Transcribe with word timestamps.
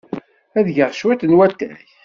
Ad 0.57 0.63
d-geɣ 0.67 0.91
cwiṭ 0.99 1.21
n 1.25 1.37
watay. 1.37 1.81